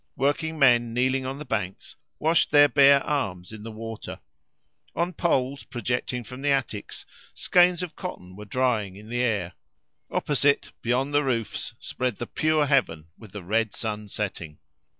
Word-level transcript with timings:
Working 0.15 0.57
men, 0.57 0.95
kneeling 0.95 1.27
on 1.27 1.37
the 1.37 1.45
banks, 1.45 1.95
washed 2.17 2.49
their 2.49 2.67
bare 2.67 3.03
arms 3.03 3.51
in 3.51 3.61
the 3.61 3.71
water. 3.71 4.19
On 4.95 5.13
poles 5.13 5.63
projecting 5.63 6.23
from 6.23 6.41
the 6.41 6.49
attics, 6.49 7.05
skeins 7.35 7.83
of 7.83 7.95
cotton 7.95 8.35
were 8.35 8.45
drying 8.45 8.95
in 8.95 9.09
the 9.09 9.21
air. 9.21 9.53
Opposite, 10.09 10.71
beyond 10.81 11.13
the 11.13 11.23
roots 11.23 11.75
spread 11.79 12.17
the 12.17 12.25
pure 12.25 12.65
heaven 12.65 13.09
with 13.15 13.31
the 13.31 13.43
red 13.43 13.75
sun 13.75 14.09
setting. 14.09 14.57